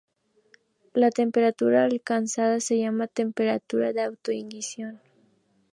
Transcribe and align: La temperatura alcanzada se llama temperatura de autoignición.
La 0.95 1.11
temperatura 1.11 1.83
alcanzada 1.83 2.59
se 2.59 2.79
llama 2.79 3.05
temperatura 3.05 3.93
de 3.93 4.01
autoignición. 4.01 4.99